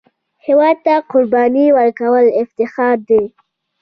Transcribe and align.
هېواد 0.45 0.77
ته 0.85 0.93
قرباني 1.09 1.65
ورکول 1.77 2.25
افتخار 2.41 2.95
دی 3.09 3.23